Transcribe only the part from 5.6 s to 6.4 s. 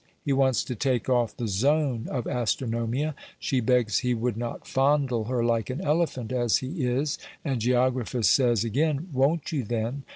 an elephant